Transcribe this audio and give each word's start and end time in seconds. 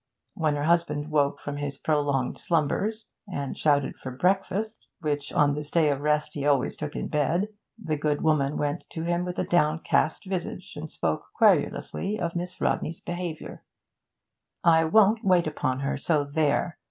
When 0.33 0.55
her 0.55 0.63
husband 0.63 1.11
woke 1.11 1.39
from 1.39 1.57
his 1.57 1.77
prolonged 1.77 2.39
slumbers, 2.39 3.05
and 3.31 3.55
shouted 3.55 3.97
for 3.97 4.09
breakfast 4.09 4.87
(which 4.99 5.31
on 5.31 5.53
this 5.53 5.69
day 5.69 5.91
of 5.91 6.01
rest 6.01 6.33
he 6.33 6.43
always 6.43 6.75
took 6.75 6.95
in 6.95 7.07
bed), 7.07 7.49
the 7.77 7.97
good 7.97 8.23
woman 8.23 8.57
went 8.57 8.87
to 8.89 9.03
him 9.03 9.23
with 9.25 9.35
downcast 9.49 10.25
visage, 10.25 10.75
and 10.75 10.89
spoke 10.89 11.27
querulously 11.37 12.19
of 12.19 12.35
Miss 12.35 12.59
Rodney's 12.59 12.99
behaviour. 12.99 13.63
'I 14.63 14.85
won't 14.85 15.23
wait 15.23 15.45
upon 15.45 15.81
her, 15.81 15.99
so 15.99 16.23
there! 16.23 16.79